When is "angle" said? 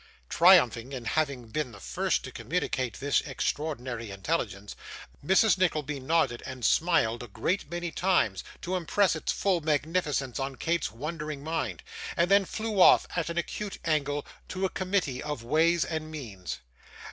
13.85-14.25